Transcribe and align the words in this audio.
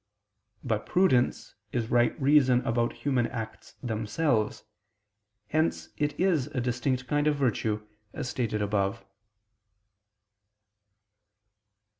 But 0.63 0.87
prudence 0.87 1.53
is 1.71 1.91
right 1.91 2.19
reason 2.19 2.61
about 2.61 2.91
human 2.93 3.27
acts 3.27 3.73
themselves: 3.83 4.63
hence 5.49 5.89
it 5.95 6.19
is 6.19 6.47
a 6.47 6.59
distinct 6.59 7.05
kind 7.07 7.27
of 7.27 7.35
virtue, 7.35 7.85
as 8.11 8.27
stated 8.27 8.63
above. 8.63 9.05